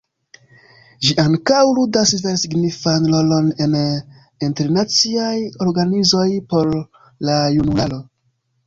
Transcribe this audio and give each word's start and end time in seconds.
Ĝi 1.07 1.11
ankaŭ 1.23 1.59
ludas 1.79 2.13
vere 2.23 2.39
signifan 2.45 3.07
rolon 3.13 3.53
en 3.67 3.77
internaciaj 4.51 5.37
organizoj 5.71 6.29
por 6.55 6.77
la 7.31 7.39
junularo. 7.61 8.07